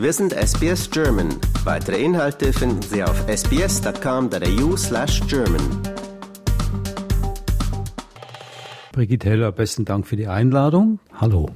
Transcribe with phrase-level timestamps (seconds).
[0.00, 1.28] Wir sind SBS German.
[1.64, 5.60] Weitere Inhalte finden Sie auf sbs.com.au slash German.
[8.92, 11.00] Brigitte Heller, besten Dank für die Einladung.
[11.12, 11.50] Hallo.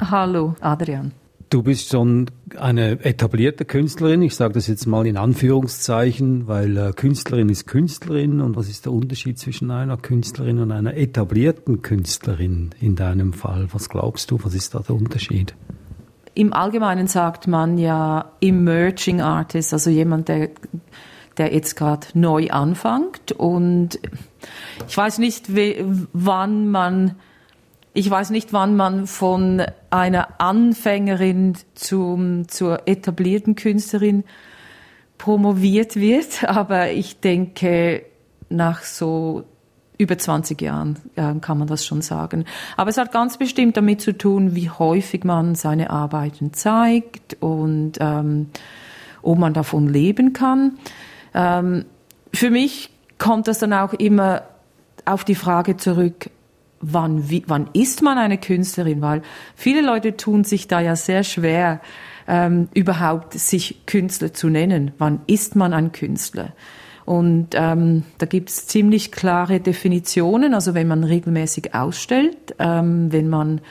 [0.00, 1.10] Hallo, Adrian.
[1.50, 4.22] Du bist schon eine etablierte Künstlerin.
[4.22, 8.40] Ich sage das jetzt mal in Anführungszeichen, weil äh, Künstlerin ist Künstlerin.
[8.40, 13.66] Und was ist der Unterschied zwischen einer Künstlerin und einer etablierten Künstlerin in deinem Fall?
[13.72, 15.56] Was glaubst du, was ist da der Unterschied?
[16.38, 20.50] Im Allgemeinen sagt man ja Emerging Artist, also jemand, der,
[21.36, 23.32] der jetzt gerade neu anfängt.
[23.32, 23.98] Und
[24.86, 25.46] ich weiß nicht,
[26.12, 27.16] wann man
[27.92, 34.22] ich weiß nicht, wann man von einer Anfängerin zum, zur etablierten Künstlerin
[35.16, 38.04] promoviert wird, aber ich denke,
[38.48, 39.42] nach so
[39.98, 42.44] über 20 Jahren äh, kann man das schon sagen.
[42.76, 47.94] Aber es hat ganz bestimmt damit zu tun, wie häufig man seine Arbeiten zeigt und
[48.00, 48.48] ähm,
[49.22, 50.78] ob man davon leben kann.
[51.34, 51.84] Ähm,
[52.32, 54.42] für mich kommt das dann auch immer
[55.04, 56.30] auf die Frage zurück,
[56.80, 59.00] wann, wie, wann ist man eine Künstlerin?
[59.00, 59.22] Weil
[59.56, 61.80] viele Leute tun sich da ja sehr schwer,
[62.28, 64.92] ähm, überhaupt sich Künstler zu nennen.
[64.98, 66.52] Wann ist man ein Künstler?
[67.08, 70.52] Und ähm, da gibt es ziemlich klare Definitionen.
[70.52, 73.62] Also wenn man regelmäßig ausstellt, ähm, wenn man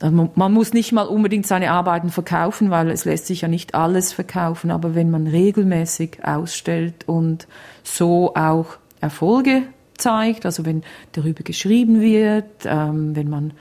[0.00, 3.74] also man muss nicht mal unbedingt seine Arbeiten verkaufen, weil es lässt sich ja nicht
[3.74, 7.46] alles verkaufen, aber wenn man regelmäßig ausstellt und
[7.82, 9.64] so auch Erfolge
[9.98, 13.52] zeigt, also wenn darüber geschrieben wird, ähm, wenn man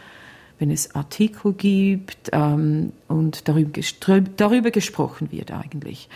[0.59, 3.81] wenn es Artikel gibt ähm, und darüber,
[4.37, 6.07] darüber gesprochen wird eigentlich.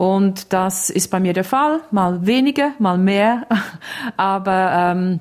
[0.00, 3.46] Und das ist bei mir der Fall, mal weniger, mal mehr.
[4.16, 5.20] Aber ähm,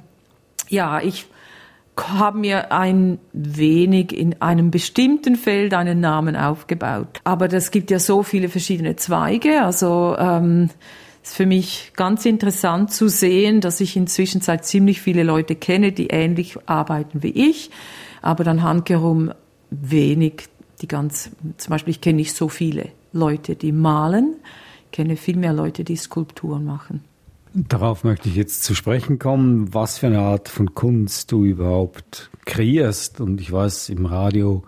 [0.69, 1.27] ja, ich
[1.97, 7.19] habe mir ein wenig in einem bestimmten Feld einen Namen aufgebaut.
[7.25, 9.65] Aber das gibt ja so viele verschiedene Zweige.
[9.65, 10.69] Also ähm,
[11.23, 15.91] ist für mich ganz interessant zu sehen, dass ich inzwischen seit ziemlich viele Leute kenne,
[15.91, 17.69] die ähnlich arbeiten wie ich,
[18.21, 19.33] aber dann handherum
[19.71, 20.43] wenig,
[20.81, 24.35] die ganz, zum Beispiel ich kenne nicht so viele Leute, die malen,
[24.91, 27.03] kenne viel mehr Leute, die Skulpturen machen.
[27.53, 32.29] Darauf möchte ich jetzt zu sprechen kommen, was für eine Art von Kunst du überhaupt
[32.45, 33.19] kreierst.
[33.21, 34.63] Und ich weiß, im Radio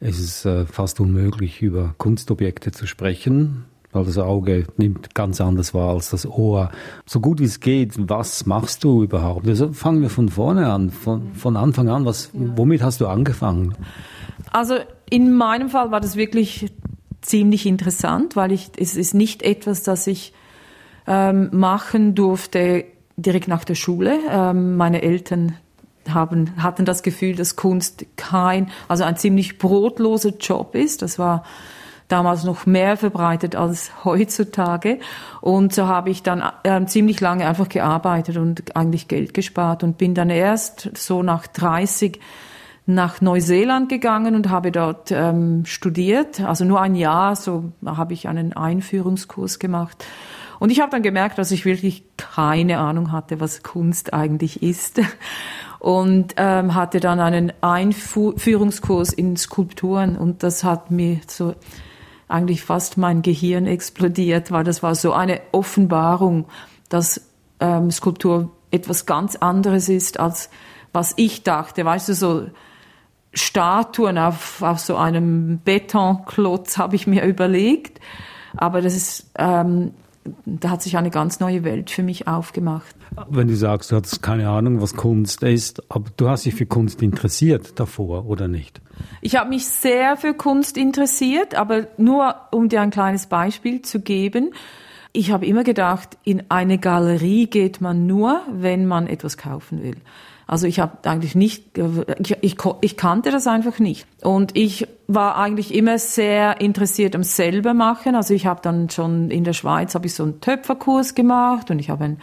[0.00, 5.74] ist es äh, fast unmöglich, über Kunstobjekte zu sprechen weil das Auge nimmt ganz anders
[5.74, 6.70] wahr als das Ohr.
[7.06, 9.46] So gut wie es geht, was machst du überhaupt?
[9.46, 12.06] Also fangen wir von vorne an, von, von Anfang an.
[12.06, 13.74] Was, womit hast du angefangen?
[14.50, 14.76] Also
[15.10, 16.72] in meinem Fall war das wirklich
[17.22, 20.32] ziemlich interessant, weil ich, es ist nicht etwas, das ich
[21.06, 22.84] ähm, machen durfte
[23.16, 24.18] direkt nach der Schule.
[24.28, 25.56] Ähm, meine Eltern
[26.08, 31.02] haben, hatten das Gefühl, dass Kunst kein, also ein ziemlich brotloser Job ist.
[31.02, 31.44] Das war
[32.08, 34.98] damals noch mehr verbreitet als heutzutage.
[35.40, 39.96] Und so habe ich dann äh, ziemlich lange einfach gearbeitet und eigentlich Geld gespart und
[39.98, 42.20] bin dann erst so nach 30
[42.86, 46.40] nach Neuseeland gegangen und habe dort ähm, studiert.
[46.40, 50.04] Also nur ein Jahr, so habe ich einen Einführungskurs gemacht.
[50.58, 55.00] Und ich habe dann gemerkt, dass ich wirklich keine Ahnung hatte, was Kunst eigentlich ist.
[55.80, 61.56] Und ähm, hatte dann einen Einführungskurs in Skulpturen und das hat mir so
[62.28, 66.46] eigentlich fast mein Gehirn explodiert, weil das war so eine Offenbarung,
[66.88, 67.28] dass
[67.58, 70.48] ähm, Skulptur etwas ganz anderes ist, als
[70.92, 71.84] was ich dachte.
[71.84, 72.46] Weißt du, so
[73.34, 78.00] Statuen auf, auf so einem Betonklotz habe ich mir überlegt.
[78.56, 79.92] Aber das ist, ähm,
[80.44, 82.94] da hat sich eine ganz neue Welt für mich aufgemacht.
[83.28, 86.66] Wenn du sagst, du hattest keine Ahnung, was Kunst ist, aber du hast dich für
[86.66, 88.80] Kunst interessiert davor, oder nicht?
[89.20, 94.00] Ich habe mich sehr für Kunst interessiert, aber nur um dir ein kleines Beispiel zu
[94.00, 94.54] geben.
[95.12, 99.96] Ich habe immer gedacht, in eine Galerie geht man nur, wenn man etwas kaufen will.
[100.46, 101.78] Also ich habe eigentlich nicht,
[102.18, 104.06] ich, ich, ich, kannte das einfach nicht.
[104.22, 108.14] Und ich war eigentlich immer sehr interessiert am selber machen.
[108.14, 111.78] Also ich habe dann schon in der Schweiz habe ich so einen Töpferkurs gemacht und
[111.78, 112.20] ich habe einen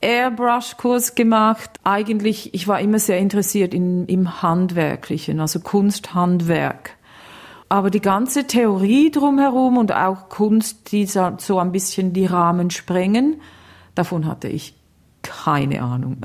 [0.00, 1.70] Airbrush-Kurs gemacht.
[1.84, 6.96] Eigentlich, ich war immer sehr interessiert in, im Handwerklichen, also Kunsthandwerk.
[7.70, 13.40] Aber die ganze Theorie drumherum und auch Kunst, die so ein bisschen die Rahmen sprengen,
[13.94, 14.74] davon hatte ich
[15.22, 16.18] keine Ahnung.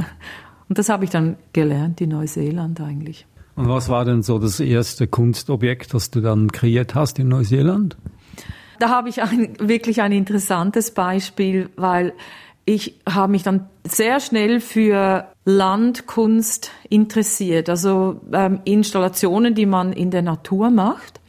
[0.69, 3.25] Und das habe ich dann gelernt in Neuseeland eigentlich.
[3.55, 7.97] Und was war denn so das erste Kunstobjekt, das du dann kreiert hast in Neuseeland?
[8.79, 12.13] Da habe ich ein, wirklich ein interessantes Beispiel, weil
[12.63, 20.11] ich habe mich dann sehr schnell für Landkunst interessiert, also ähm, Installationen, die man in
[20.11, 21.19] der Natur macht.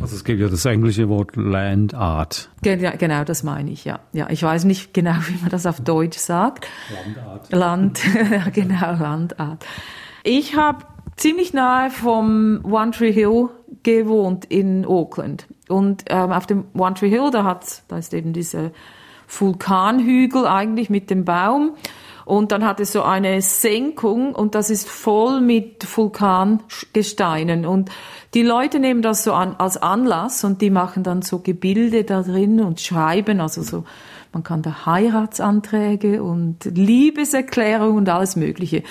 [0.00, 2.50] Also es gibt ja das englische Wort Land Art.
[2.62, 4.00] Genau, das meine ich, ja.
[4.12, 6.66] Ja, ich weiß nicht genau, wie man das auf Deutsch sagt.
[7.04, 7.52] Landart.
[7.52, 9.64] Land, ja, genau, Landart.
[10.24, 10.84] Ich habe
[11.16, 13.48] ziemlich nahe vom One Tree Hill
[13.82, 15.46] gewohnt in Auckland.
[15.68, 18.70] Und ähm, auf dem One Tree Hill, da, hat, da ist eben dieser
[19.26, 21.72] Vulkanhügel eigentlich mit dem Baum.
[22.28, 27.64] Und dann hat es so eine Senkung und das ist voll mit Vulkangesteinen.
[27.64, 27.90] Und
[28.34, 32.22] die Leute nehmen das so an, als Anlass und die machen dann so Gebilde da
[32.22, 33.84] drin und schreiben, also so,
[34.34, 38.82] man kann da Heiratsanträge und Liebeserklärungen und alles Mögliche.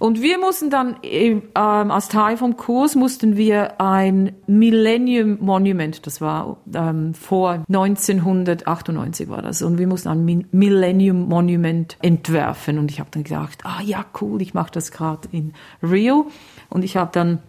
[0.00, 6.22] Und wir mussten dann ähm, als Teil vom Kurs mussten wir ein Millennium Monument, das
[6.22, 12.78] war ähm, vor 1998 war das, und wir mussten ein Millennium Monument entwerfen.
[12.78, 15.52] Und ich habe dann gedacht, ah ja cool, ich mache das gerade in
[15.82, 16.30] Rio.
[16.70, 17.40] Und ich habe dann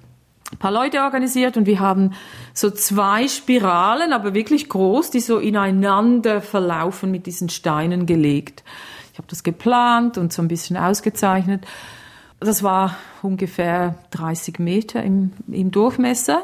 [0.52, 2.12] ein paar Leute organisiert und wir haben
[2.54, 8.66] so zwei Spiralen, aber wirklich groß, die so ineinander verlaufen mit diesen Steinen gelegt.
[9.14, 11.66] Ich habe das geplant und so ein bisschen ausgezeichnet.
[12.42, 16.42] Das war ungefähr 30 Meter im, im Durchmesser.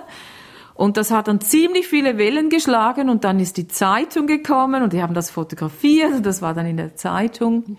[0.75, 4.93] Und das hat dann ziemlich viele Wellen geschlagen und dann ist die Zeitung gekommen und
[4.93, 7.77] die haben das fotografiert und das war dann in der Zeitung.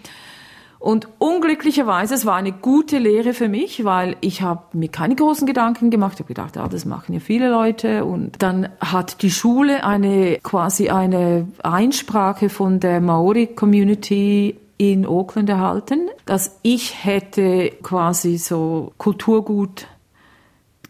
[0.80, 5.46] Und unglücklicherweise, es war eine gute Lehre für mich, weil ich habe mir keine großen
[5.46, 6.14] Gedanken gemacht.
[6.14, 8.04] Ich habe gedacht, ah, das machen ja viele Leute.
[8.04, 16.08] Und dann hat die Schule eine quasi eine Einsprache von der Maori-Community in Auckland erhalten,
[16.24, 19.88] dass ich hätte quasi so Kulturgut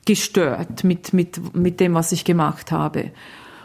[0.05, 3.11] gestört mit, mit, mit dem, was ich gemacht habe.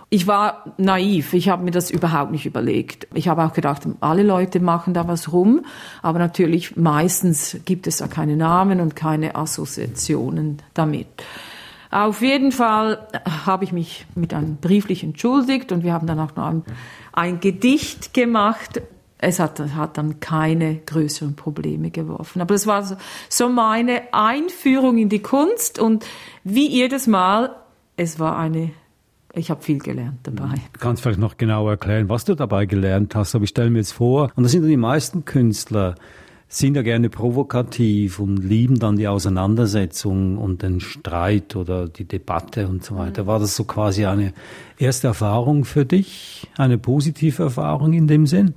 [0.09, 3.07] Ich war naiv, ich habe mir das überhaupt nicht überlegt.
[3.13, 5.65] Ich habe auch gedacht, alle Leute machen da was rum,
[6.01, 11.07] aber natürlich meistens gibt es da keine Namen und keine Assoziationen damit.
[11.89, 13.07] Auf jeden Fall
[13.45, 16.63] habe ich mich mit einem brieflich entschuldigt und wir haben dann auch noch ein,
[17.11, 18.81] ein Gedicht gemacht
[19.23, 22.41] es hat, hat dann keine größeren Probleme geworfen.
[22.41, 22.95] Aber das war so,
[23.29, 26.05] so meine Einführung in die Kunst und
[26.43, 27.55] wie jedes Mal,
[27.95, 28.71] es war eine
[29.35, 30.53] ich habe viel gelernt dabei.
[30.73, 33.33] Du kannst vielleicht noch genau erklären, was du dabei gelernt hast.
[33.33, 35.95] Aber ich stelle mir jetzt vor, und das sind die meisten Künstler,
[36.47, 42.67] sind ja gerne provokativ und lieben dann die Auseinandersetzung und den Streit oder die Debatte
[42.67, 43.25] und so weiter.
[43.25, 44.33] War das so quasi eine
[44.77, 48.53] erste Erfahrung für dich, eine positive Erfahrung in dem Sinn?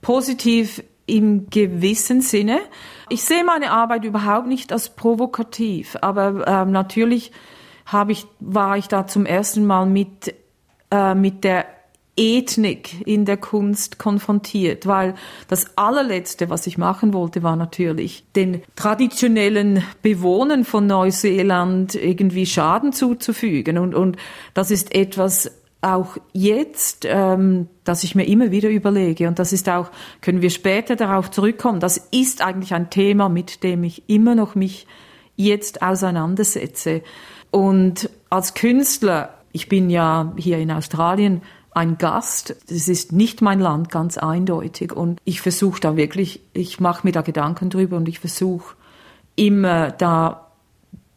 [0.00, 2.60] Positiv im gewissen Sinne.
[3.08, 7.32] Ich sehe meine Arbeit überhaupt nicht als provokativ, aber ähm, natürlich
[7.86, 10.34] habe ich, war ich da zum ersten Mal mit,
[10.90, 11.64] äh, mit der
[12.18, 15.14] Ethnik in der Kunst konfrontiert, weil
[15.46, 22.92] das allerletzte, was ich machen wollte, war natürlich den traditionellen Bewohnern von Neuseeland irgendwie Schaden
[22.92, 23.78] zuzufügen.
[23.78, 24.16] Und, und
[24.52, 29.68] das ist etwas, auch jetzt, ähm, dass ich mir immer wieder überlege, und das ist
[29.68, 29.90] auch,
[30.20, 34.54] können wir später darauf zurückkommen, das ist eigentlich ein Thema, mit dem ich immer noch
[34.54, 34.86] mich
[35.36, 37.02] jetzt auseinandersetze.
[37.50, 43.60] Und als Künstler, ich bin ja hier in Australien ein Gast, das ist nicht mein
[43.60, 44.92] Land, ganz eindeutig.
[44.92, 48.74] Und ich versuche da wirklich, ich mache mir da Gedanken drüber und ich versuche
[49.36, 50.48] immer da,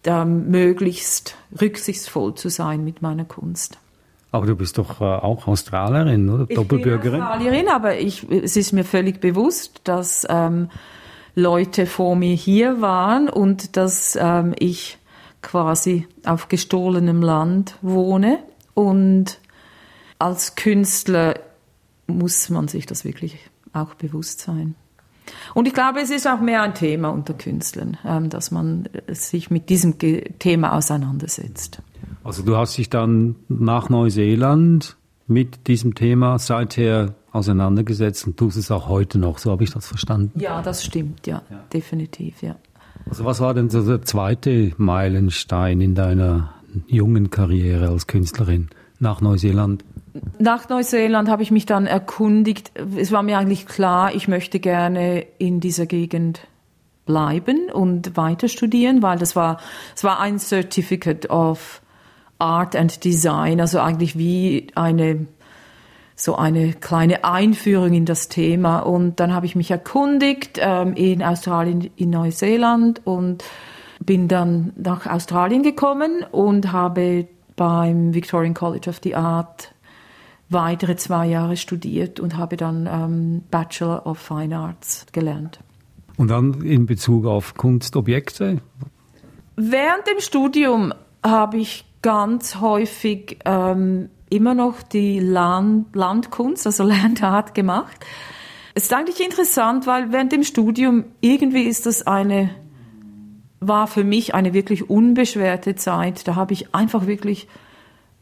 [0.03, 3.79] da möglichst rücksichtsvoll zu sein mit meiner Kunst.
[4.31, 6.45] Aber du bist doch äh, auch Australierin, oder?
[6.47, 7.19] Ich Doppelbürgerin?
[7.19, 10.69] bin Australierin, aber ich, es ist mir völlig bewusst, dass ähm,
[11.35, 14.97] Leute vor mir hier waren und dass ähm, ich
[15.41, 18.39] quasi auf gestohlenem Land wohne.
[18.73, 19.39] Und
[20.17, 21.35] als Künstler
[22.07, 23.37] muss man sich das wirklich
[23.73, 24.75] auch bewusst sein.
[25.53, 29.49] Und ich glaube, es ist auch mehr ein Thema unter Künstlern, ähm, dass man sich
[29.49, 31.81] mit diesem Thema auseinandersetzt.
[32.23, 34.97] Also du hast dich dann nach Neuseeland
[35.27, 39.87] mit diesem Thema seither auseinandergesetzt und tust es auch heute noch, so habe ich das
[39.87, 40.39] verstanden.
[40.39, 41.63] Ja, das stimmt, ja, ja.
[41.73, 42.55] definitiv, ja.
[43.09, 46.53] Also was war denn so der zweite Meilenstein in deiner
[46.87, 49.83] jungen Karriere als Künstlerin nach Neuseeland?
[50.39, 52.71] Nach Neuseeland habe ich mich dann erkundigt.
[52.97, 56.41] Es war mir eigentlich klar, ich möchte gerne in dieser Gegend
[57.05, 59.59] bleiben und weiter studieren, weil das war,
[59.95, 61.81] es war ein Certificate of
[62.41, 65.27] Art and Design, also eigentlich wie eine
[66.15, 68.79] so eine kleine Einführung in das Thema.
[68.79, 73.43] Und dann habe ich mich erkundigt ähm, in Australien, in Neuseeland und
[74.05, 79.73] bin dann nach Australien gekommen und habe beim Victorian College of the Art
[80.49, 85.59] weitere zwei Jahre studiert und habe dann ähm, Bachelor of Fine Arts gelernt.
[86.17, 88.61] Und dann in Bezug auf Kunstobjekte?
[89.55, 90.93] Während dem Studium
[91.23, 98.05] habe ich ganz häufig ähm, immer noch die Land Landkunst, also Land Art gemacht.
[98.73, 102.49] Es ist eigentlich interessant, weil während dem Studium irgendwie ist das eine,
[103.59, 106.27] war für mich eine wirklich unbeschwerte Zeit.
[106.27, 107.47] Da habe ich einfach wirklich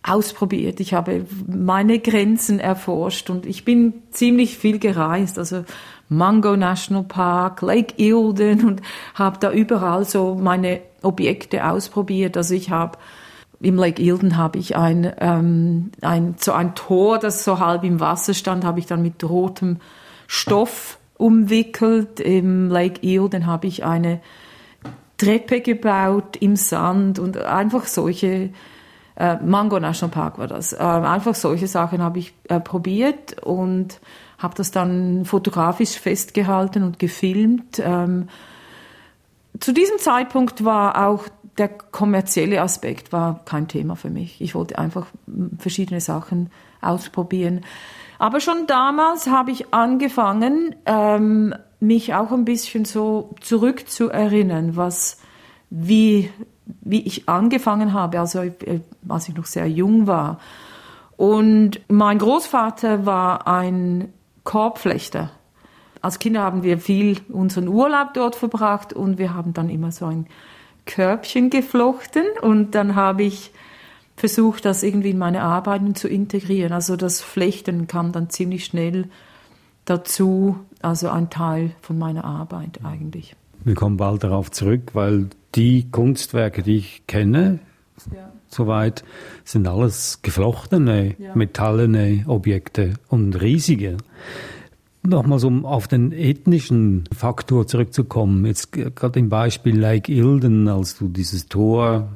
[0.01, 0.79] ausprobiert.
[0.79, 5.37] Ich habe meine Grenzen erforscht und ich bin ziemlich viel gereist.
[5.37, 5.65] Also
[6.07, 8.81] Mango National Park, Lake Eildon und
[9.13, 12.37] habe da überall so meine Objekte ausprobiert.
[12.37, 12.97] Also ich habe
[13.61, 17.99] im Lake Eildon habe ich ein, ähm, ein, so ein Tor, das so halb im
[17.99, 19.77] Wasser stand, habe ich dann mit rotem
[20.27, 22.19] Stoff umwickelt.
[22.19, 24.21] Im Lake Eildon habe ich eine
[25.17, 28.51] Treppe gebaut im Sand und einfach solche,
[29.17, 33.99] äh, Mango National Park war das, äh, einfach solche Sachen habe ich äh, probiert und
[34.37, 37.81] habe das dann fotografisch festgehalten und gefilmt.
[37.83, 38.29] Ähm,
[39.59, 41.25] zu diesem Zeitpunkt war auch
[41.59, 44.41] der kommerzielle Aspekt war kein Thema für mich.
[44.41, 45.07] Ich wollte einfach
[45.57, 46.49] verschiedene Sachen
[46.81, 47.61] ausprobieren.
[48.17, 55.19] Aber schon damals habe ich angefangen, ähm, mich auch ein bisschen so zurückzuerinnern, was,
[55.69, 56.29] wie,
[56.81, 60.39] wie ich angefangen habe, also äh, als ich noch sehr jung war.
[61.15, 64.13] Und mein Großvater war ein
[64.43, 65.31] Korbflechter.
[66.01, 70.05] Als Kinder haben wir viel unseren Urlaub dort verbracht und wir haben dann immer so
[70.05, 70.27] ein
[70.89, 73.51] Körbchen geflochten und dann habe ich
[74.17, 76.73] versucht, das irgendwie in meine Arbeiten zu integrieren.
[76.73, 79.07] Also das Flechten kam dann ziemlich schnell
[79.85, 83.35] dazu, also ein Teil von meiner Arbeit eigentlich.
[83.63, 87.59] Wir kommen bald darauf zurück, weil die Kunstwerke, die ich kenne,
[88.13, 88.31] ja.
[88.47, 89.03] soweit,
[89.43, 91.35] sind alles geflochtene, ja.
[91.35, 93.97] metallene Objekte und riesige.
[95.01, 101.07] Nochmals, um auf den ethnischen Faktor zurückzukommen, jetzt gerade im Beispiel Lake Ilden, als du
[101.07, 102.09] dieses Tor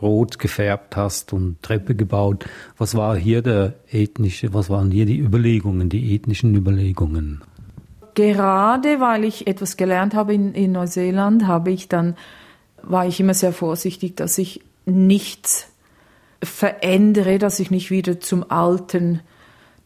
[0.00, 2.44] rot gefärbt hast und Treppe gebaut,
[2.76, 7.40] was war hier der ethnische, was waren hier die Überlegungen, die ethnischen Überlegungen?
[8.14, 12.16] Gerade weil ich etwas gelernt habe in, in Neuseeland, habe ich dann,
[12.82, 15.68] war ich immer sehr vorsichtig, dass ich nichts
[16.42, 19.20] verändere, dass ich nicht wieder zum alten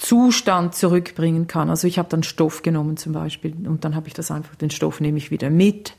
[0.00, 1.68] Zustand zurückbringen kann.
[1.68, 4.70] Also ich habe dann Stoff genommen zum Beispiel und dann habe ich das einfach, den
[4.70, 5.94] Stoff nehme ich wieder mit.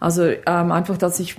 [0.00, 1.36] Also ähm, einfach, dass ich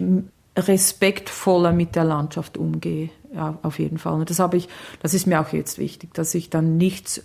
[0.56, 4.14] respektvoller mit der Landschaft umgehe, ja, auf jeden Fall.
[4.14, 4.70] Und das habe ich,
[5.02, 7.24] das ist mir auch jetzt wichtig, dass ich dann nichts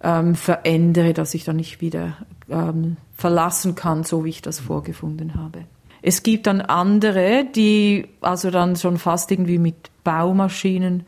[0.00, 2.16] ähm, verändere, dass ich dann nicht wieder
[2.48, 5.64] ähm, verlassen kann, so wie ich das vorgefunden habe.
[6.02, 11.04] Es gibt dann andere, die also dann schon fast irgendwie mit Baumaschinen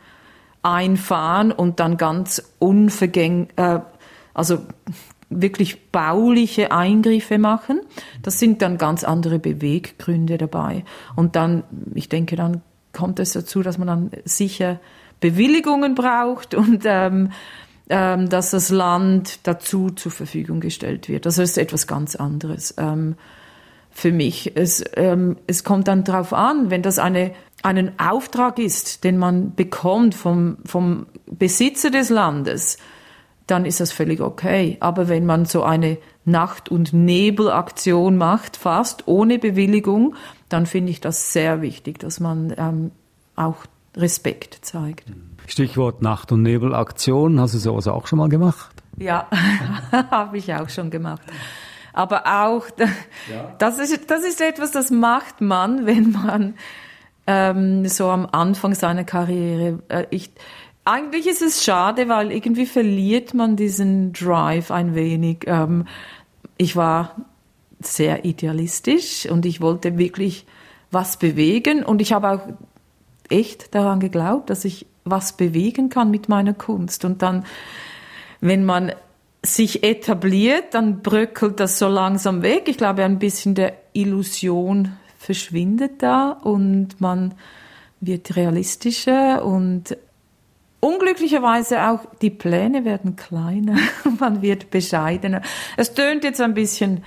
[0.66, 3.80] einfahren und dann ganz unvergänglich, äh,
[4.34, 4.58] also
[5.30, 7.80] wirklich bauliche Eingriffe machen.
[8.22, 10.84] Das sind dann ganz andere Beweggründe dabei.
[11.14, 14.80] Und dann, ich denke, dann kommt es dazu, dass man dann sicher
[15.20, 17.30] Bewilligungen braucht und ähm,
[17.88, 21.24] ähm, dass das Land dazu zur Verfügung gestellt wird.
[21.24, 23.14] Das ist etwas ganz anderes ähm,
[23.90, 24.56] für mich.
[24.56, 27.32] Es, ähm, es kommt dann darauf an, wenn das eine
[27.66, 32.78] einen Auftrag ist, den man bekommt vom, vom Besitzer des Landes,
[33.48, 34.76] dann ist das völlig okay.
[34.78, 40.14] Aber wenn man so eine Nacht- und Nebelaktion macht, fast ohne Bewilligung,
[40.48, 42.92] dann finde ich das sehr wichtig, dass man ähm,
[43.34, 43.56] auch
[43.96, 45.12] Respekt zeigt.
[45.48, 48.70] Stichwort Nacht- und Nebelaktion, hast du sowas auch schon mal gemacht?
[48.96, 49.28] Ja,
[49.92, 51.22] habe ich auch schon gemacht.
[51.92, 52.66] Aber auch,
[53.58, 56.54] das, ist, das ist etwas, das macht man, wenn man
[57.26, 59.80] ähm, so am Anfang seiner Karriere.
[59.88, 60.30] Äh, ich,
[60.84, 65.44] eigentlich ist es schade, weil irgendwie verliert man diesen Drive ein wenig.
[65.46, 65.86] Ähm,
[66.56, 67.16] ich war
[67.80, 70.46] sehr idealistisch und ich wollte wirklich
[70.90, 72.40] was bewegen und ich habe auch
[73.28, 77.04] echt daran geglaubt, dass ich was bewegen kann mit meiner Kunst.
[77.04, 77.44] Und dann,
[78.40, 78.92] wenn man
[79.44, 82.64] sich etabliert, dann bröckelt das so langsam weg.
[82.66, 84.92] Ich glaube, ein bisschen der Illusion
[85.26, 87.34] verschwindet da und man
[88.00, 89.96] wird realistischer und
[90.78, 93.76] unglücklicherweise auch die Pläne werden kleiner,
[94.20, 95.42] man wird bescheidener.
[95.76, 97.02] Es tönt jetzt ein bisschen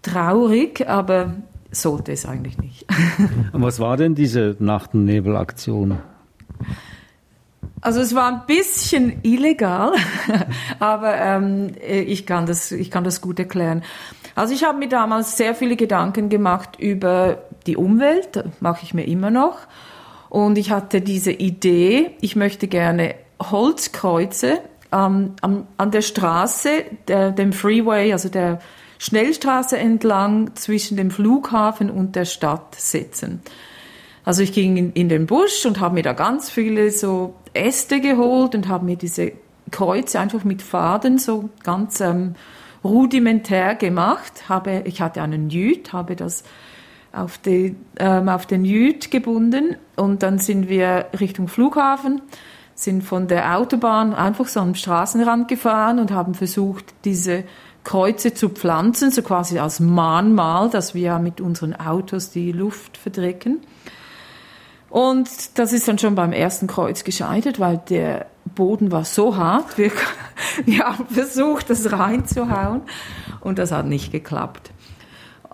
[0.00, 1.34] traurig, aber
[1.70, 2.86] sollte es eigentlich nicht.
[3.52, 5.98] Und was war denn diese Nacht- und Nebelaktion?
[7.82, 9.92] Also es war ein bisschen illegal,
[10.78, 13.82] aber ähm, ich, kann das, ich kann das gut erklären.
[14.34, 19.06] Also ich habe mir damals sehr viele Gedanken gemacht über die Umwelt, mache ich mir
[19.06, 19.58] immer noch.
[20.28, 24.60] Und ich hatte diese Idee, ich möchte gerne Holzkreuze
[24.90, 28.60] ähm, an, an der Straße, der, dem Freeway, also der
[28.98, 33.42] Schnellstraße entlang zwischen dem Flughafen und der Stadt setzen.
[34.24, 38.00] Also ich ging in, in den Busch und habe mir da ganz viele so Äste
[38.00, 39.32] geholt und habe mir diese
[39.70, 42.36] Kreuze einfach mit Faden so ganz ähm,
[42.84, 44.48] rudimentär gemacht.
[44.48, 46.44] Habe, ich hatte einen Jüt, habe das
[47.12, 52.22] auf, die, ähm, auf den Jüt gebunden und dann sind wir Richtung Flughafen,
[52.74, 57.44] sind von der Autobahn einfach so am Straßenrand gefahren und haben versucht, diese
[57.84, 63.60] Kreuze zu pflanzen, so quasi als Mahnmal, dass wir mit unseren Autos die Luft verdrecken.
[64.88, 69.78] Und das ist dann schon beim ersten Kreuz gescheitert, weil der Boden war so hart.
[69.78, 69.90] Wir,
[70.64, 72.82] wir haben versucht, das reinzuhauen
[73.40, 74.70] und das hat nicht geklappt.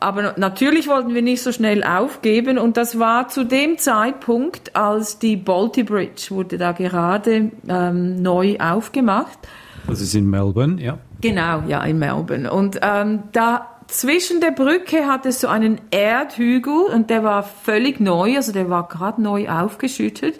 [0.01, 5.19] Aber natürlich wollten wir nicht so schnell aufgeben und das war zu dem Zeitpunkt, als
[5.19, 9.39] die Balti Bridge wurde da gerade ähm, neu aufgemacht.
[9.89, 10.99] Das ist in Melbourne, ja.
[11.21, 12.51] Genau, ja, in Melbourne.
[12.53, 18.01] Und ähm, da zwischen der Brücke hat es so einen Erdhügel und der war völlig
[18.01, 20.39] neu, also der war gerade neu aufgeschüttet.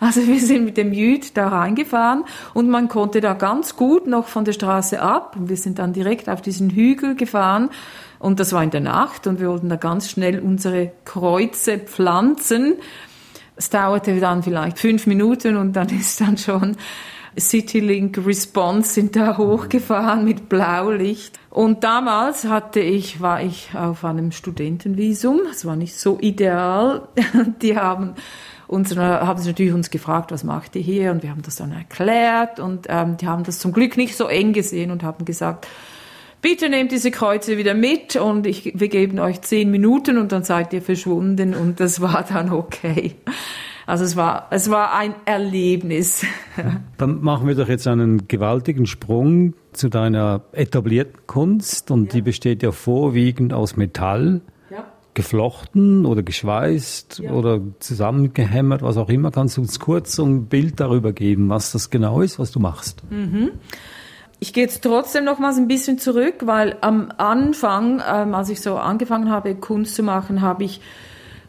[0.00, 2.24] Also wir sind mit dem Jüt da reingefahren
[2.54, 5.36] und man konnte da ganz gut noch von der Straße ab.
[5.38, 7.70] Und wir sind dann direkt auf diesen Hügel gefahren
[8.18, 12.74] und das war in der Nacht und wir wollten da ganz schnell unsere Kreuze pflanzen.
[13.54, 16.76] Es dauerte dann vielleicht fünf Minuten und dann ist dann schon
[17.38, 21.38] Citylink Response sind da hochgefahren mit Blaulicht.
[21.50, 25.40] Und damals hatte ich, war ich auf einem Studentenvisum.
[25.50, 27.08] Es war nicht so ideal.
[27.62, 28.14] Die haben
[28.66, 31.10] uns, haben sie natürlich uns gefragt, was macht ihr hier?
[31.10, 32.60] Und wir haben das dann erklärt.
[32.60, 35.66] Und ähm, die haben das zum Glück nicht so eng gesehen und haben gesagt,
[36.42, 40.44] bitte nehmt diese Kreuze wieder mit und ich, wir geben euch zehn Minuten und dann
[40.44, 43.16] seid ihr verschwunden und das war dann okay.
[43.88, 46.22] Also es war, es war ein Erlebnis.
[46.98, 52.16] Dann machen wir doch jetzt einen gewaltigen Sprung zu deiner etablierten Kunst und ja.
[52.16, 54.42] die besteht ja vorwiegend aus Metall.
[55.14, 57.32] Geflochten oder geschweißt ja.
[57.32, 59.32] oder zusammengehämmert, was auch immer.
[59.32, 63.02] Kannst du uns kurz ein Bild darüber geben, was das genau ist, was du machst?
[63.10, 63.50] Mhm.
[64.38, 68.60] Ich gehe jetzt trotzdem noch mal ein bisschen zurück, weil am Anfang, ähm, als ich
[68.60, 70.80] so angefangen habe, Kunst zu machen, habe ich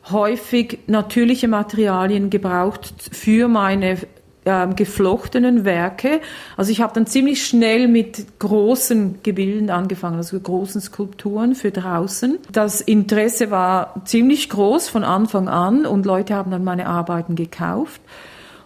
[0.09, 3.97] häufig natürliche Materialien gebraucht für meine
[4.45, 6.21] ähm, geflochtenen Werke.
[6.57, 12.39] Also ich habe dann ziemlich schnell mit großen Gebilden angefangen, also großen Skulpturen für draußen.
[12.51, 18.01] Das Interesse war ziemlich groß von Anfang an und Leute haben dann meine Arbeiten gekauft.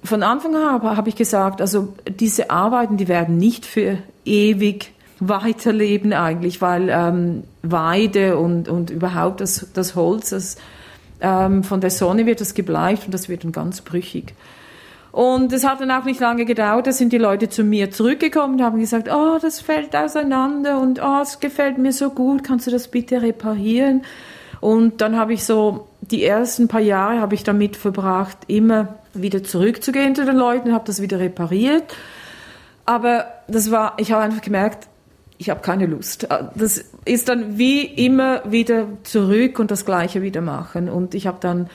[0.04, 6.14] Von Anfang an habe ich gesagt, also diese Arbeiten, die werden nicht für ewig weiterleben
[6.14, 10.58] eigentlich, weil ähm, Weide und, und überhaupt das, das Holz, das
[11.24, 14.36] ähm, von der Sonne wird das gebleicht und das wird dann ganz brüchig.
[15.12, 18.56] Und es hat dann auch nicht lange gedauert, da sind die Leute zu mir zurückgekommen
[18.56, 22.68] und haben gesagt, oh, das fällt auseinander und oh, es gefällt mir so gut, kannst
[22.68, 24.02] du das bitte reparieren?
[24.60, 29.44] Und dann habe ich so, die ersten paar Jahre habe ich damit verbracht, immer wieder
[29.44, 31.96] zurückzugehen zu den Leuten, habe das wieder repariert.
[32.86, 34.88] Aber das war, ich habe einfach gemerkt,
[35.44, 36.24] ich habe keine Lust.
[36.24, 40.90] Äh, das ist dann wie immer wieder zurück und das Gleiche wieder machen.
[40.90, 41.70] Und ich habe dann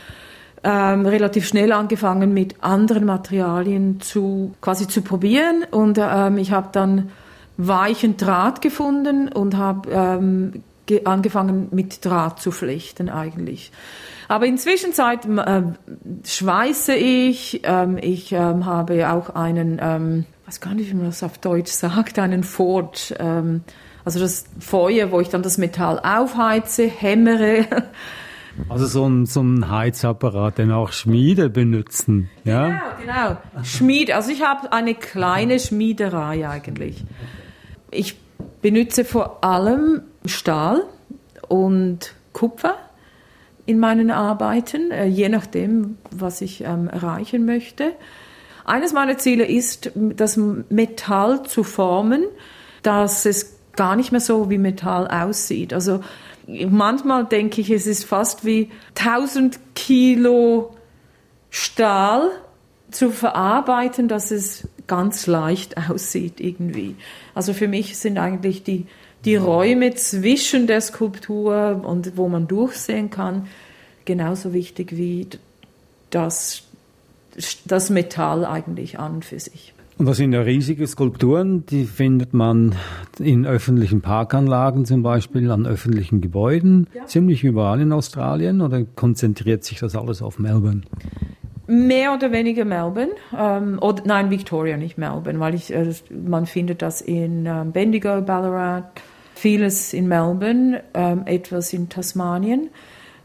[0.65, 5.67] ähm, relativ schnell angefangen, mit anderen Materialien zu quasi zu probieren.
[5.71, 7.11] Und ähm, ich habe dann
[7.59, 10.63] weichen Draht gefunden und habe ähm,
[11.05, 13.71] angefangen mit Draht zu flechten eigentlich.
[14.29, 15.63] Aber inzwischen äh,
[16.25, 17.61] schweiße ich.
[17.65, 21.71] Ähm, ich ähm, habe auch einen ähm, weiß gar nicht, wie man das auf Deutsch
[21.71, 23.15] sagt, einen Forge.
[23.19, 23.61] Ähm,
[24.03, 27.67] also das Feuer, wo ich dann das Metall aufheize, hämmere.
[28.69, 32.29] Also so ein, so ein Heizapparat, den auch Schmiede benutzen.
[32.43, 32.67] Ja?
[32.67, 33.63] Genau, genau.
[33.63, 34.17] Schmiede.
[34.17, 37.05] Also ich habe eine kleine Schmiederei eigentlich.
[37.93, 38.19] Ich
[38.61, 40.83] benutze vor allem Stahl
[41.47, 42.75] und Kupfer
[43.65, 47.93] in meinen Arbeiten, äh, je nachdem, was ich ähm, erreichen möchte.
[48.69, 52.25] Eines meiner Ziele ist, das Metall zu formen,
[52.83, 55.73] dass es gar nicht mehr so wie Metall aussieht.
[55.73, 56.01] Also
[56.47, 60.75] manchmal denke ich, es ist fast wie 1000 Kilo
[61.51, 62.31] Stahl
[62.91, 66.97] zu verarbeiten, dass es ganz leicht aussieht irgendwie.
[67.35, 68.87] Also für mich sind eigentlich die,
[69.25, 73.47] die Räume zwischen der Skulptur und wo man durchsehen kann
[74.05, 75.29] genauso wichtig wie
[76.09, 76.68] das
[77.67, 79.75] das Metall eigentlich an für sich.
[79.99, 82.77] Und das sind ja riesige Skulpturen, die findet man
[83.19, 87.07] in öffentlichen Parkanlagen zum Beispiel, an öffentlichen Gebäuden, ja.
[87.07, 90.83] ziemlich überall in Australien oder konzentriert sich das alles auf Melbourne?
[91.67, 96.81] Mehr oder weniger Melbourne, ähm, oder, nein, Victoria, nicht Melbourne, weil ich, äh, man findet
[96.81, 99.03] das in ähm, Bendigo, Ballarat,
[99.35, 102.71] vieles in Melbourne, ähm, etwas in Tasmanien.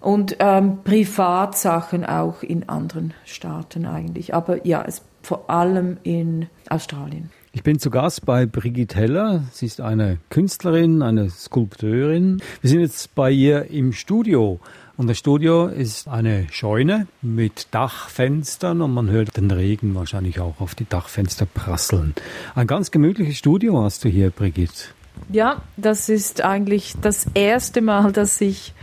[0.04, 4.34] Und ähm, Privatsachen auch in anderen Staaten eigentlich.
[4.36, 7.30] Aber ja, es, vor allem in Australien.
[7.54, 9.44] Ich bin zu Gast bei Brigitte Heller.
[9.54, 12.42] Sie ist eine Künstlerin, eine Skulpteurin.
[12.60, 14.60] Wir sind jetzt bei ihr im Studio.
[14.98, 20.60] Und das Studio ist eine Scheune mit Dachfenstern und man hört den Regen wahrscheinlich auch
[20.60, 22.14] auf die Dachfenster prasseln.
[22.56, 24.84] Ein ganz gemütliches Studio hast du hier, Brigitte.
[25.32, 28.74] Ja, das ist eigentlich das erste Mal, dass ich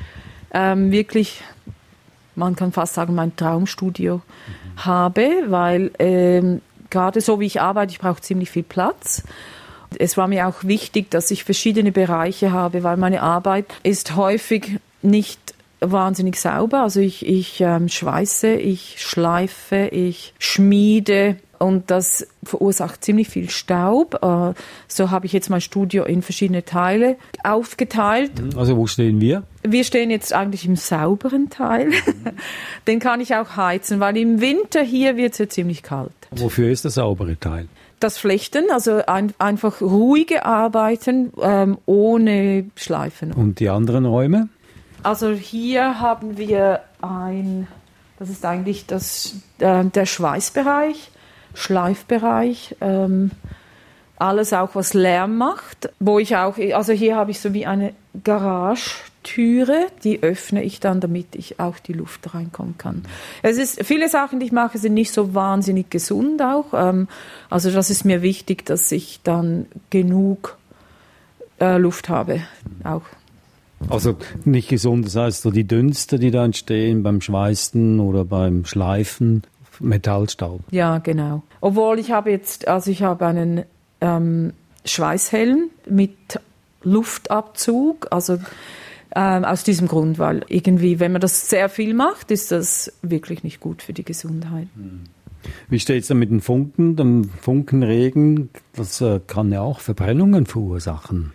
[0.52, 1.42] ähm, wirklich,
[2.34, 4.84] man kann fast sagen, mein Traumstudio mhm.
[4.84, 6.60] habe, weil ähm,
[6.90, 9.22] gerade so wie ich arbeite, ich brauche ziemlich viel Platz.
[9.98, 14.78] Es war mir auch wichtig, dass ich verschiedene Bereiche habe, weil meine Arbeit ist häufig
[15.02, 15.40] nicht
[15.80, 16.82] wahnsinnig sauber.
[16.82, 24.18] Also ich, ich ähm, schweiße, ich schleife, ich schmiede und das verursacht ziemlich viel Staub.
[24.22, 24.54] Äh,
[24.88, 28.32] so habe ich jetzt mein Studio in verschiedene Teile aufgeteilt.
[28.56, 29.44] Also wo stehen wir?
[29.62, 31.90] Wir stehen jetzt eigentlich im sauberen Teil.
[32.88, 36.12] Den kann ich auch heizen, weil im Winter hier wird es ja ziemlich kalt.
[36.30, 37.68] Wofür ist der saubere Teil?
[38.00, 43.32] Das Flechten, also ein, einfach ruhige Arbeiten ähm, ohne Schleifen.
[43.32, 44.48] Und die anderen Räume?
[45.02, 47.66] Also hier haben wir ein,
[48.18, 51.10] das ist eigentlich das, äh, der Schweißbereich,
[51.54, 53.30] Schleifbereich, ähm,
[54.16, 57.94] alles auch was Lärm macht, wo ich auch, also hier habe ich so wie eine
[58.22, 63.02] Garagetüre, die öffne ich dann, damit ich auch die Luft reinkommen kann.
[63.42, 66.74] Es ist, viele Sachen, die ich mache, sind nicht so wahnsinnig gesund auch.
[66.74, 67.08] Ähm,
[67.48, 70.58] also das ist mir wichtig, dass ich dann genug
[71.58, 72.42] äh, Luft habe,
[72.84, 73.02] auch
[73.88, 78.66] also nicht gesund, das heißt so die Dünste, die da entstehen beim Schweißen oder beim
[78.66, 79.42] Schleifen,
[79.80, 80.60] Metallstaub.
[80.70, 81.42] Ja, genau.
[81.60, 83.64] Obwohl ich habe jetzt, also ich habe einen
[84.00, 84.52] ähm,
[84.84, 86.16] Schweißhelm mit
[86.82, 88.38] Luftabzug, also
[89.14, 93.42] ähm, aus diesem Grund, weil irgendwie, wenn man das sehr viel macht, ist das wirklich
[93.42, 94.68] nicht gut für die Gesundheit.
[95.68, 98.50] Wie steht es dann mit den Funken, dem Funkenregen?
[98.74, 101.32] Das äh, kann ja auch Verbrennungen verursachen.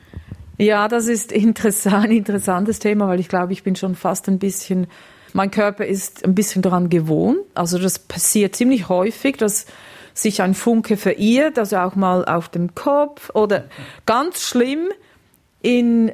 [0.57, 4.39] Ja, das ist interessant, ein interessantes Thema, weil ich glaube, ich bin schon fast ein
[4.39, 4.87] bisschen,
[5.35, 7.39] mein Körper ist ein bisschen daran gewohnt.
[7.55, 9.65] Also das passiert ziemlich häufig, dass
[10.13, 13.65] sich ein Funke verirrt, also auch mal auf dem Kopf oder
[14.05, 14.87] ganz schlimm
[15.61, 16.13] in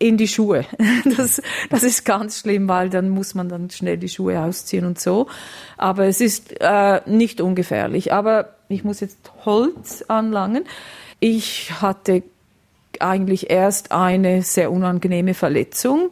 [0.00, 0.64] in die Schuhe.
[1.16, 1.40] Das,
[1.70, 5.28] das ist ganz schlimm, weil dann muss man dann schnell die Schuhe ausziehen und so.
[5.76, 8.12] Aber es ist äh, nicht ungefährlich.
[8.12, 10.64] Aber ich muss jetzt Holz anlangen.
[11.20, 12.24] Ich hatte
[13.00, 16.10] eigentlich erst eine sehr unangenehme Verletzung.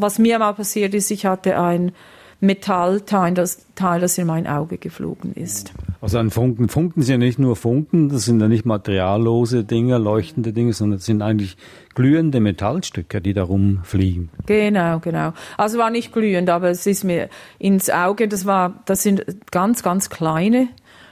[0.00, 1.92] Was mir mal passiert ist, ich hatte ein
[2.40, 5.72] Metallteil, das, Teil, das in mein Auge geflogen ist.
[6.00, 6.68] Also ein Funken.
[6.68, 10.98] Funken sind ja nicht nur Funken, das sind ja nicht materiallose Dinge, leuchtende Dinge, sondern
[10.98, 11.56] das sind eigentlich
[11.96, 14.30] glühende Metallstücke, die da rumfliegen.
[14.46, 15.32] Genau, genau.
[15.56, 19.82] Also war nicht glühend, aber es ist mir ins Auge, das war, das sind ganz,
[19.82, 20.68] ganz kleine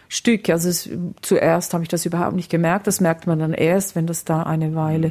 [0.09, 0.49] Stück.
[0.49, 0.89] Also es,
[1.23, 2.87] zuerst habe ich das überhaupt nicht gemerkt.
[2.87, 5.11] Das merkt man dann erst, wenn das da eine Weile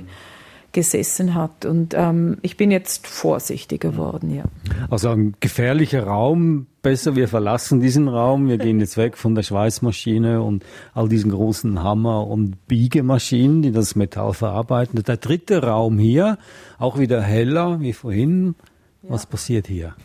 [0.76, 1.66] gesessen hat.
[1.66, 4.44] Und ähm, ich bin jetzt vorsichtiger geworden, ja.
[4.90, 6.68] Also ein gefährlicher Raum.
[6.82, 8.50] Besser, wir verlassen diesen Raum.
[8.50, 13.72] Wir gehen jetzt weg von der Schweißmaschine und all diesen großen Hammer- und Biegemaschinen, die
[13.72, 15.02] das Metall verarbeiten.
[15.02, 16.38] Der dritte Raum hier,
[16.78, 18.56] auch wieder heller wie vorhin.
[19.02, 19.30] Was ja.
[19.30, 19.96] passiert hier?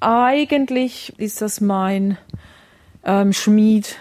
[0.00, 2.18] Eigentlich ist das mein
[3.02, 3.96] ähm, Schmied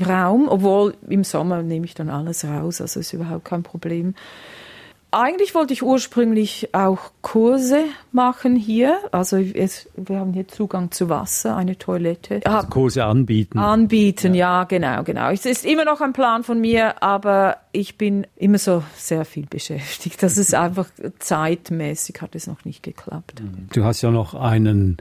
[0.00, 4.14] Raum, obwohl im Sommer nehme ich dann alles raus, also ist überhaupt kein Problem.
[5.14, 8.98] Eigentlich wollte ich ursprünglich auch Kurse machen hier.
[9.12, 12.40] Also es, wir haben hier Zugang zu Wasser, eine Toilette.
[12.44, 13.60] Also Kurse anbieten.
[13.60, 14.62] Anbieten, ja.
[14.62, 15.30] ja, genau, genau.
[15.30, 19.46] Es ist immer noch ein Plan von mir, aber ich bin immer so sehr viel
[19.46, 20.20] beschäftigt.
[20.20, 20.88] Das ist einfach
[21.20, 23.40] zeitmäßig hat es noch nicht geklappt.
[23.72, 24.96] Du hast ja noch einen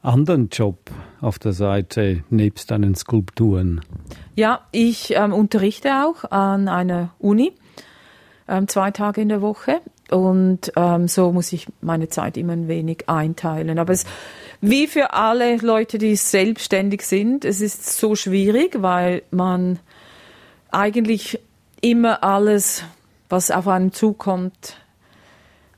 [0.00, 3.82] anderen Job auf der Seite nebst deinen Skulpturen?
[4.34, 7.52] Ja, ich ähm, unterrichte auch an einer Uni
[8.52, 12.68] ähm, zwei Tage in der Woche und ähm, so muss ich meine Zeit immer ein
[12.68, 13.78] wenig einteilen.
[13.78, 14.04] Aber es,
[14.60, 19.78] wie für alle Leute, die selbstständig sind, es ist so schwierig, weil man
[20.70, 21.40] eigentlich
[21.80, 22.84] immer alles,
[23.30, 24.76] was auf einen zukommt,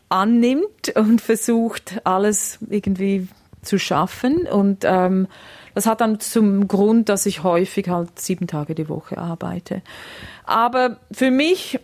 [0.09, 3.29] annimmt und versucht, alles irgendwie
[3.63, 4.49] zu schaffen.
[4.49, 5.29] Und ähm,
[5.75, 9.83] das hat dann zum Grund, dass ich häufig halt sieben Tage die Woche arbeite.
[10.45, 11.79] Aber für mich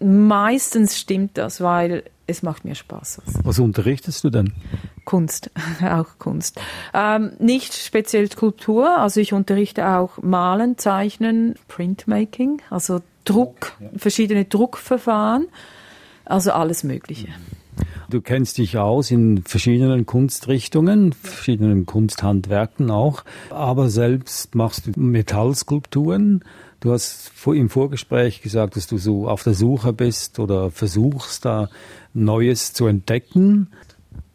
[0.00, 3.22] meistens stimmt das, weil es macht mir Spaß.
[3.42, 4.52] Was unterrichtest du denn?
[5.04, 5.50] Kunst,
[5.82, 6.60] auch Kunst.
[6.94, 15.48] Ähm, nicht speziell Skulptur, also ich unterrichte auch Malen, Zeichnen, Printmaking, also Druck, verschiedene Druckverfahren,
[16.24, 17.28] also alles Mögliche.
[18.10, 26.44] Du kennst dich aus in verschiedenen Kunstrichtungen, verschiedenen Kunsthandwerken auch, aber selbst machst du Metallskulpturen.
[26.84, 31.70] Du hast im Vorgespräch gesagt, dass du so auf der Suche bist oder versuchst, da
[32.12, 33.70] Neues zu entdecken.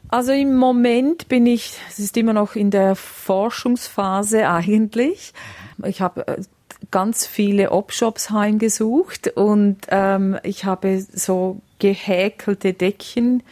[0.07, 5.35] Also im Moment bin ich, es ist immer noch in der Forschungsphase eigentlich.
[5.85, 6.41] Ich habe äh,
[6.89, 13.43] ganz viele Opshops heimgesucht und ähm, ich habe so gehäkelte Deckchen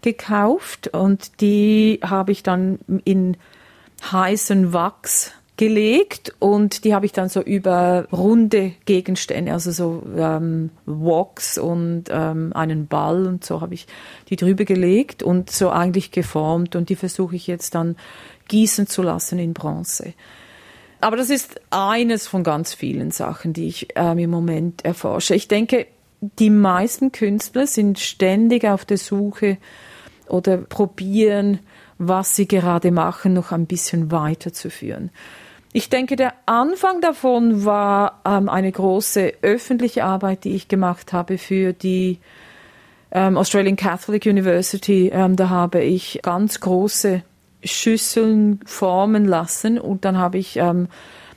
[0.00, 3.36] gekauft und die habe ich dann in
[4.10, 10.70] heißen Wachs gelegt und die habe ich dann so über runde Gegenstände, also so ähm,
[10.86, 13.86] Woks und ähm, einen Ball und so habe ich
[14.28, 17.94] die drüber gelegt und so eigentlich geformt und die versuche ich jetzt dann
[18.48, 20.14] gießen zu lassen in Bronze.
[21.00, 25.36] Aber das ist eines von ganz vielen Sachen, die ich ähm, im Moment erforsche.
[25.36, 25.86] Ich denke,
[26.40, 29.58] die meisten Künstler sind ständig auf der Suche
[30.26, 31.60] oder probieren,
[31.98, 35.10] was sie gerade machen, noch ein bisschen weiterzuführen.
[35.72, 41.38] Ich denke, der Anfang davon war ähm, eine große öffentliche Arbeit, die ich gemacht habe
[41.38, 42.18] für die
[43.10, 45.10] ähm, Australian Catholic University.
[45.12, 47.22] Ähm, da habe ich ganz große
[47.64, 50.88] Schüsseln formen lassen und dann habe ich ähm,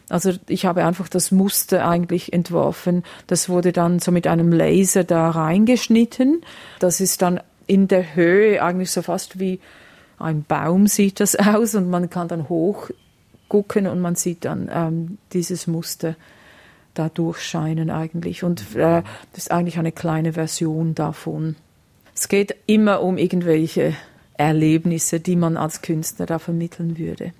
[0.09, 3.03] also ich habe einfach das Muster eigentlich entworfen.
[3.27, 6.41] Das wurde dann so mit einem Laser da reingeschnitten.
[6.79, 9.59] Das ist dann in der Höhe eigentlich so fast wie
[10.19, 12.89] ein Baum sieht das aus und man kann dann hoch
[13.47, 16.15] gucken und man sieht dann ähm, dieses Muster
[16.93, 18.43] da durchscheinen eigentlich.
[18.43, 19.03] Und äh,
[19.33, 21.55] das ist eigentlich eine kleine Version davon.
[22.15, 23.93] Es geht immer um irgendwelche
[24.37, 27.33] Erlebnisse, die man als Künstler da vermitteln würde.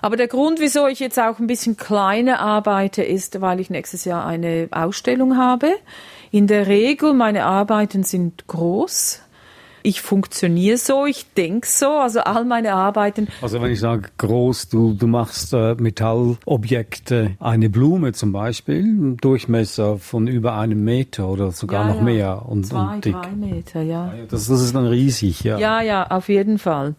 [0.00, 4.04] Aber der Grund, wieso ich jetzt auch ein bisschen kleiner arbeite, ist, weil ich nächstes
[4.04, 5.72] Jahr eine Ausstellung habe.
[6.32, 9.21] In der Regel, meine Arbeiten sind groß.
[9.82, 13.28] Ich funktioniere so, ich denke so, also all meine Arbeiten.
[13.40, 19.98] Also wenn ich sage groß, du, du machst äh, Metallobjekte, eine Blume zum Beispiel, Durchmesser
[19.98, 22.02] von über einem Meter oder sogar ja, noch ja.
[22.02, 23.14] mehr und, Zwei, und dick.
[23.14, 24.12] drei Meter, ja.
[24.28, 25.58] Das, das ist dann riesig, ja.
[25.58, 26.94] Ja, ja, auf jeden Fall.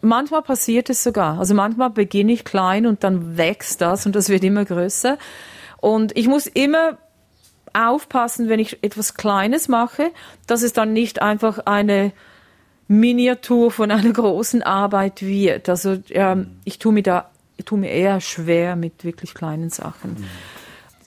[0.00, 1.38] Manchmal passiert es sogar.
[1.38, 5.16] Also manchmal beginne ich klein und dann wächst das und das wird immer größer.
[5.80, 6.98] Und ich muss immer
[7.74, 10.10] aufpassen, wenn ich etwas Kleines mache,
[10.46, 12.12] dass es dann nicht einfach eine
[12.88, 15.68] Miniatur von einer großen Arbeit wird.
[15.68, 20.12] Also ähm, ich tue mir da, ich tue mir eher schwer mit wirklich kleinen Sachen.
[20.12, 20.24] Mhm.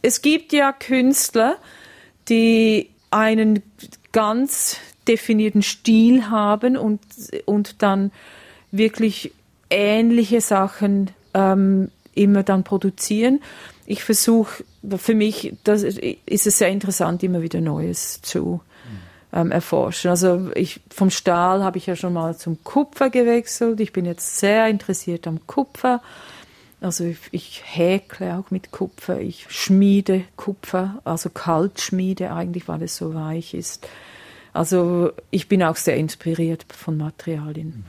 [0.02, 1.58] Es gibt ja Künstler,
[2.30, 3.64] die einen
[4.12, 7.02] ganz definierten Stil haben und,
[7.46, 8.12] und dann
[8.72, 9.32] wirklich
[9.70, 13.42] ähnliche Sachen ähm, immer dann produzieren.
[13.86, 14.64] Ich versuche,
[14.98, 18.62] für mich das ist es sehr interessant, immer wieder Neues zu
[19.32, 20.10] ähm, erforschen.
[20.10, 23.80] Also ich, vom Stahl habe ich ja schon mal zum Kupfer gewechselt.
[23.80, 26.02] Ich bin jetzt sehr interessiert am Kupfer.
[26.82, 32.96] Also ich, ich häkle auch mit Kupfer, ich schmiede Kupfer, also Kaltschmiede eigentlich, weil es
[32.96, 33.88] so weich ist.
[34.54, 37.86] Also ich bin auch sehr inspiriert von Materialien.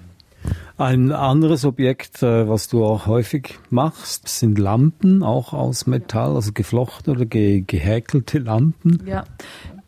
[0.79, 6.53] Ein anderes Objekt, äh, was du auch häufig machst, sind Lampen, auch aus Metall, also
[6.53, 9.03] geflochten oder ge gehäkelte Lampen.
[9.07, 9.25] Ja,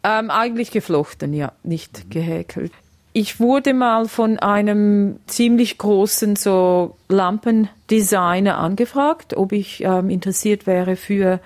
[0.03, 2.73] ähm, eigentlich geflochten, ja, nicht gehäkelt.
[3.13, 10.97] Ich wurde mal von einem ziemlich großen so Lampendesigner angefragt, ob ich ähm, interessiert wäre
[10.97, 11.41] für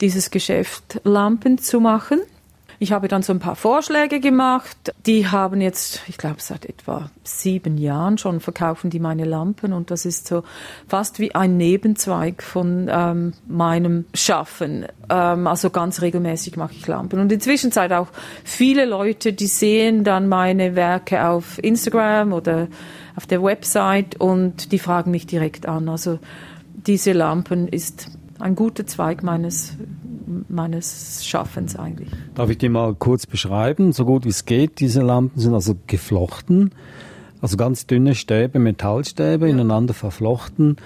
[0.00, 2.20] dieses Geschäft Lampen zu machen.
[2.78, 4.92] Ich habe dann so ein paar Vorschläge gemacht.
[5.06, 9.90] Die haben jetzt, ich glaube, seit etwa sieben Jahren schon verkaufen die meine Lampen und
[9.90, 10.42] das ist so
[10.88, 14.86] fast wie ein Nebenzweig von ähm, meinem Schaffen.
[15.08, 18.08] Ähm, also ganz regelmäßig mache ich Lampen und inzwischen auch
[18.44, 22.68] viele Leute, die sehen dann meine Werke auf Instagram oder
[23.16, 25.88] auf der Website und die fragen mich direkt an.
[25.88, 26.18] Also
[26.74, 29.76] diese Lampen ist ein guter Zweig meines
[30.48, 32.08] meines Schaffens eigentlich.
[32.34, 34.80] Darf ich dir mal kurz beschreiben, so gut wie es geht?
[34.80, 36.72] Diese Lampen sind also geflochten,
[37.40, 39.52] also ganz dünne Stäbe, Metallstäbe, ja.
[39.52, 40.76] ineinander verflochten,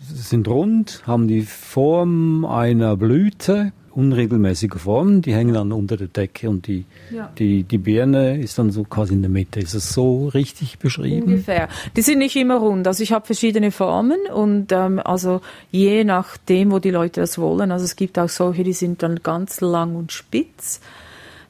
[0.00, 6.50] sind rund, haben die Form einer Blüte unregelmäßige Formen, die hängen dann unter der Decke
[6.50, 7.30] und die, ja.
[7.38, 9.60] die, die Birne ist dann so quasi in der Mitte.
[9.60, 11.28] Ist es so richtig beschrieben?
[11.28, 11.68] Ungefähr.
[11.96, 12.86] Die sind nicht immer rund.
[12.86, 17.70] Also ich habe verschiedene Formen und ähm, also je nachdem, wo die Leute das wollen.
[17.70, 20.80] Also es gibt auch solche, die sind dann ganz lang und spitz.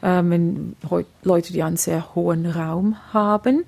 [0.02, 3.56] Ähm, wenn Leute, die einen sehr hohen Raum haben.
[3.56, 3.64] Mhm.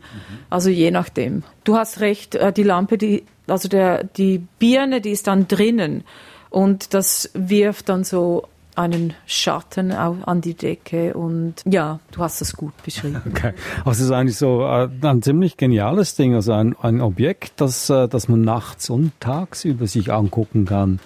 [0.51, 1.45] Also je nachdem.
[1.65, 6.05] Du hast recht, äh, die Lampe, die, also der, die Birne, die ist dann drinnen
[6.51, 12.55] und das wirft dann so einen Schatten an die Decke und ja, du hast das
[12.55, 13.23] gut beschrieben.
[13.37, 13.55] Okay.
[13.85, 17.91] Also es ist eigentlich so äh, ein ziemlich geniales Ding, also ein, ein Objekt, das,
[17.91, 21.01] äh, das man nachts und tagsüber sich angucken kann,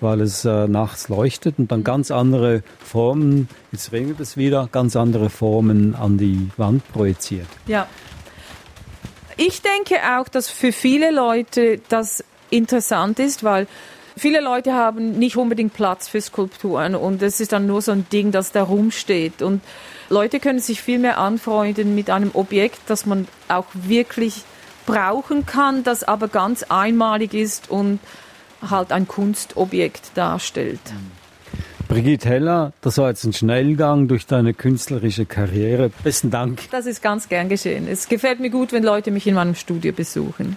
[0.00, 4.96] weil es äh, nachts leuchtet und dann ganz andere Formen, jetzt regnet es wieder, ganz
[4.96, 7.48] andere Formen an die Wand projiziert.
[7.66, 7.86] Ja.
[9.36, 13.66] Ich denke auch, dass für viele Leute das interessant ist, weil
[14.18, 18.06] viele Leute haben nicht unbedingt Platz für Skulpturen und es ist dann nur so ein
[18.12, 19.42] Ding, das da rumsteht.
[19.42, 19.62] Und
[20.08, 24.42] Leute können sich viel mehr anfreunden mit einem Objekt, das man auch wirklich
[24.86, 28.00] brauchen kann, das aber ganz einmalig ist und
[28.68, 30.80] halt ein Kunstobjekt darstellt.
[31.88, 35.90] Brigitte Heller, das war jetzt ein Schnellgang durch deine künstlerische Karriere.
[36.04, 36.70] Besten Dank.
[36.70, 37.88] Das ist ganz gern geschehen.
[37.88, 40.56] Es gefällt mir gut, wenn Leute mich in meinem Studio besuchen.